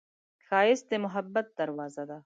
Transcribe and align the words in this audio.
ښایست 0.45 0.85
د 0.91 0.93
محبت 1.03 1.45
دروازه 1.59 2.03
ده 2.09 2.17